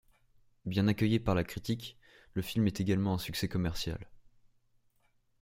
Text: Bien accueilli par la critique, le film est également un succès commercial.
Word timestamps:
Bien 0.65 0.87
accueilli 0.87 1.19
par 1.19 1.35
la 1.35 1.43
critique, 1.43 1.95
le 2.33 2.41
film 2.41 2.65
est 2.65 2.79
également 2.81 3.13
un 3.13 3.17
succès 3.19 3.47
commercial. 3.47 4.09